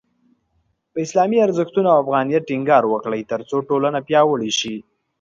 [0.91, 4.75] په اسلامي ارزښتونو او افغانیت ټینګار وکړئ، ترڅو ټولنه پیاوړې شي.